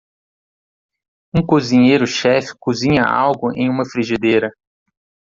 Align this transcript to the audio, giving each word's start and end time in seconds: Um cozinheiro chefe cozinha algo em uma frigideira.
Um 1.31 1.45
cozinheiro 1.45 2.07
chefe 2.07 2.55
cozinha 2.59 3.03
algo 3.03 3.53
em 3.55 3.69
uma 3.69 3.85
frigideira. 3.85 4.49